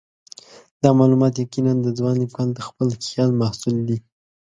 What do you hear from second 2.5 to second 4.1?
د خپل خیال محصول دي.